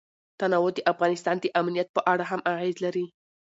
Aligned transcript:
تنوع 0.39 0.69
د 0.75 0.79
افغانستان 0.91 1.35
د 1.39 1.45
امنیت 1.59 1.87
په 1.95 2.01
اړه 2.13 2.23
هم 2.31 2.41
اغېز 2.51 2.77
لري. 2.85 3.05